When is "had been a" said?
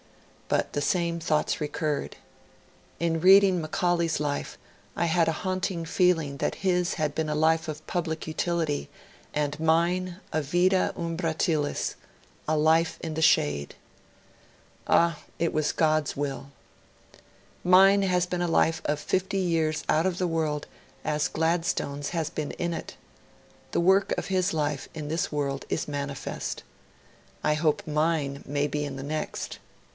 6.95-7.35